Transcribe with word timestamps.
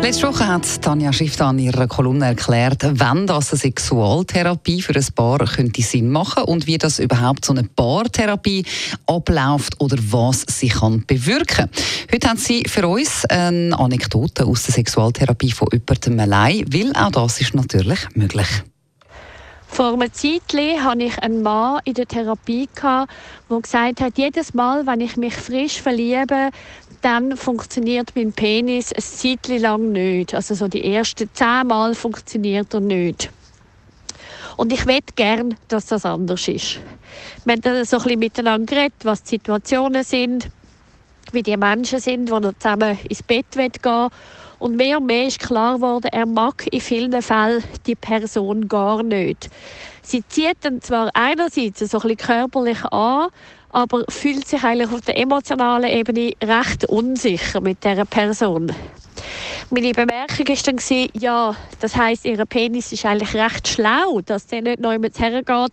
Letzte 0.00 0.28
Woche 0.28 0.46
hat 0.46 0.80
Tanja 0.80 1.12
Schifter 1.12 1.50
in 1.50 1.58
ihrer 1.58 1.86
Kolumne 1.86 2.26
erklärt, 2.26 2.82
wann 2.92 3.26
das 3.26 3.52
eine 3.52 3.58
Sexualtherapie 3.58 4.80
für 4.80 4.94
ein 4.94 5.06
Paar 5.14 5.44
könnte 5.44 5.82
Sinn 5.82 6.08
machen 6.08 6.44
und 6.44 6.66
wie 6.66 6.78
das 6.78 6.98
überhaupt 6.98 7.44
so 7.44 7.52
eine 7.52 7.64
Paartherapie 7.64 8.64
abläuft 9.06 9.78
oder 9.80 9.98
was 10.10 10.46
sie 10.48 10.68
kann 10.68 11.04
bewirken. 11.06 11.68
Heute 12.10 12.28
haben 12.28 12.38
sie 12.38 12.62
für 12.66 12.88
uns 12.88 13.24
eine 13.26 13.78
Anekdote 13.78 14.46
aus 14.46 14.62
der 14.62 14.74
Sexualtherapie 14.74 15.50
von 15.50 15.68
jemandem 15.72 16.20
allein, 16.20 16.64
weil 16.72 16.92
auch 16.94 17.10
das 17.10 17.40
ist 17.40 17.54
natürlich 17.54 17.98
möglich. 18.14 18.48
Vor 19.78 19.92
einer 19.92 20.12
Zeit 20.12 20.42
hatte 20.80 21.04
ich 21.04 21.16
einen 21.20 21.40
Mann 21.40 21.78
in 21.84 21.94
der 21.94 22.06
Therapie, 22.06 22.68
der 22.82 23.06
gesagt 23.62 24.00
hat, 24.00 24.18
jedes 24.18 24.52
Mal, 24.52 24.84
wenn 24.88 25.00
ich 25.00 25.16
mich 25.16 25.36
frisch 25.36 25.80
verliebe, 25.80 26.50
dann 27.00 27.36
funktioniert 27.36 28.10
mein 28.16 28.32
Penis 28.32 28.92
ein 28.92 29.00
Zeit 29.00 29.46
lang 29.60 29.92
nicht. 29.92 30.34
Also 30.34 30.56
so 30.56 30.66
die 30.66 30.82
ersten 30.82 31.30
zehn 31.32 31.68
Mal 31.68 31.94
funktioniert 31.94 32.74
er 32.74 32.80
nicht. 32.80 33.30
Und 34.56 34.72
ich 34.72 34.84
möchte 34.84 35.12
gern, 35.14 35.54
dass 35.68 35.86
das 35.86 36.04
anders 36.04 36.48
ist. 36.48 36.80
Wir 37.44 37.52
haben 37.52 37.60
dann 37.60 37.84
so 37.84 37.98
ein 37.98 38.02
bisschen 38.02 38.18
miteinander 38.18 38.74
geredet, 38.74 39.04
was 39.04 39.22
die 39.22 39.36
Situationen 39.36 40.02
sind, 40.02 40.48
wie 41.30 41.44
die 41.44 41.56
Menschen 41.56 42.00
sind, 42.00 42.28
die 42.28 42.58
zusammen 42.58 42.98
ins 43.08 43.22
Bett 43.22 43.52
gehen 43.52 43.70
wollen. 43.84 44.10
Und 44.58 44.76
mehr 44.76 44.98
und 44.98 45.06
mehr 45.06 45.26
ist 45.26 45.38
klar 45.38 45.76
geworden, 45.76 46.08
er 46.10 46.26
mag 46.26 46.66
in 46.72 46.80
vielen 46.80 47.22
Fällen 47.22 47.62
die 47.86 47.94
Person 47.94 48.66
gar 48.66 49.02
nicht. 49.02 49.48
Sie 50.02 50.26
zieht 50.26 50.56
dann 50.62 50.80
zwar 50.80 51.10
einerseits 51.14 51.78
so 51.78 51.98
ein 51.98 52.02
bisschen 52.02 52.16
körperlich 52.16 52.84
an, 52.86 53.28
aber 53.70 54.04
fühlt 54.08 54.48
sich 54.48 54.62
eigentlich 54.64 54.90
auf 54.90 55.02
der 55.02 55.18
emotionalen 55.18 55.90
Ebene 55.90 56.32
recht 56.42 56.86
unsicher 56.86 57.60
mit 57.60 57.84
dieser 57.84 58.04
Person. 58.04 58.72
Meine 59.70 59.92
Bemerkung 59.92 60.48
war 60.48 60.56
dann, 60.64 61.08
ja, 61.20 61.54
das 61.80 61.96
heisst, 61.96 62.24
ihr 62.24 62.44
Penis 62.46 62.90
ist 62.92 63.04
eigentlich 63.04 63.34
recht 63.34 63.68
schlau, 63.68 64.20
dass 64.24 64.46
der 64.46 64.62
nicht 64.62 64.80
noch 64.80 64.92
jemand 64.92 65.18
hergeht, 65.18 65.72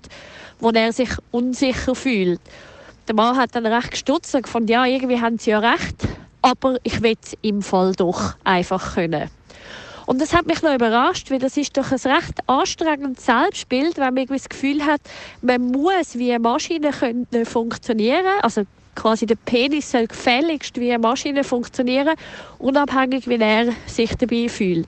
wo 0.60 0.70
er 0.72 0.92
sich 0.92 1.10
unsicher 1.32 1.96
fühlt. 1.96 2.42
Der 3.08 3.16
Mann 3.16 3.38
hat 3.38 3.56
dann 3.56 3.66
recht 3.66 3.92
gestutzt 3.92 4.36
und 4.36 4.44
gefunden, 4.44 4.68
ja, 4.68 4.86
irgendwie 4.86 5.22
haben 5.22 5.38
sie 5.38 5.52
ja 5.52 5.60
recht, 5.60 5.96
aber 6.46 6.78
ich 6.84 7.02
will 7.02 7.18
im 7.42 7.64
Fall 7.64 7.94
doch 7.94 8.36
einfach 8.44 8.94
können. 8.94 9.32
Und 10.06 10.22
das 10.22 10.36
hat 10.36 10.46
mich 10.46 10.62
noch 10.62 10.76
überrascht, 10.76 11.32
weil 11.32 11.40
das 11.40 11.58
ist 11.58 11.76
doch 11.76 11.92
ein 11.92 11.98
recht 11.98 12.38
anstrengendes 12.46 13.26
Selbstbild, 13.26 13.98
wenn 13.98 14.14
man 14.14 14.28
das 14.28 14.48
Gefühl 14.48 14.86
hat, 14.86 15.02
man 15.42 15.72
muss 15.72 16.14
wie 16.14 16.32
eine 16.32 16.40
Maschine 16.40 16.92
können 16.92 17.46
funktionieren, 17.46 18.28
also 18.44 18.62
quasi 18.94 19.26
der 19.26 19.38
Penis 19.44 19.90
soll 19.90 20.06
gefälligst 20.06 20.80
wie 20.80 20.92
eine 20.92 21.00
Maschine 21.00 21.44
funktionieren, 21.44 22.16
unabhängig 22.60 23.28
wie 23.28 23.42
er 23.42 23.74
sich 23.88 24.16
dabei 24.16 24.48
fühlt. 24.48 24.88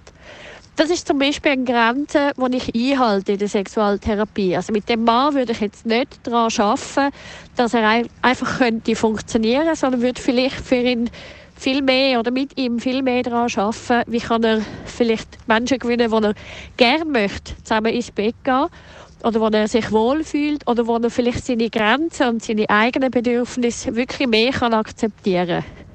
Das 0.76 0.92
ist 0.92 1.08
zum 1.08 1.18
Beispiel 1.18 1.54
eine 1.54 1.64
Grenze, 1.64 2.34
die 2.38 2.58
ich 2.58 2.92
einhalte 2.92 3.32
in 3.32 3.40
der 3.40 3.48
Sexualtherapie. 3.48 4.56
Also 4.56 4.72
mit 4.72 4.88
dem 4.88 5.06
Mann 5.06 5.34
würde 5.34 5.54
ich 5.54 5.62
jetzt 5.62 5.88
nicht 5.88 6.20
daran 6.22 6.52
arbeiten, 6.56 7.16
dass 7.56 7.74
er 7.74 8.04
einfach 8.22 8.60
könnte 8.60 8.96
funktionieren, 8.96 9.76
sondern 9.76 10.04
würde 10.04 10.22
vielleicht 10.22 10.60
für 10.60 10.76
ihn 10.76 11.10
viel 11.58 11.82
mehr 11.82 12.20
oder 12.20 12.32
mit 12.32 12.58
ihm 12.58 12.80
viel 12.80 13.02
mehr 13.02 13.24
daran 13.24 13.50
arbeiten, 13.56 14.12
wie 14.12 14.20
kann 14.20 14.44
er 14.44 14.62
vielleicht 14.86 15.38
Menschen 15.48 15.80
gewinnen, 15.80 16.12
die 16.12 16.26
er 16.26 16.34
gerne 16.78 17.06
möchte, 17.06 17.56
zusammen 17.64 17.94
ins 17.94 18.12
Bett 18.12 18.36
gehen 18.44 18.68
oder 19.23 19.42
wo 19.42 19.48
er 19.48 19.67
sich 19.67 19.92
wohlfühlt 19.92 20.67
oder 20.67 20.88
wo 20.88 20.98
er 20.98 21.10
vielleicht 21.10 21.46
seine 21.46 21.70
Grenzen 21.70 22.28
und 22.28 22.44
seine 22.44 22.70
eigenen 22.70 23.12
Bedürfnisse 23.12 23.96
wirklich 23.96 24.28
mehr 24.28 24.52
kann 24.52 24.73
akzeptieren 24.73 25.64
kann. 25.64 25.88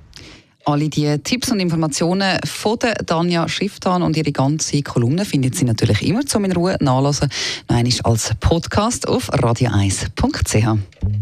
Alle 0.64 0.88
die 0.88 1.18
Tipps 1.18 1.50
und 1.50 1.58
Informationen 1.58 2.38
von 2.44 2.78
Danja 3.04 3.48
Schriftan 3.48 4.02
und 4.02 4.16
ihre 4.16 4.30
ganze 4.30 4.80
Kolumne 4.82 5.24
findet 5.24 5.56
Sie 5.56 5.64
natürlich 5.64 6.06
immer 6.06 6.24
zum 6.24 6.44
in 6.44 6.52
Ruhe 6.52 6.76
nachlesen. 6.78 7.30
Nein, 7.68 7.86
ist 7.86 8.06
als 8.06 8.32
Podcast 8.38 9.08
auf 9.08 9.28
radio1.ch. 9.32 11.21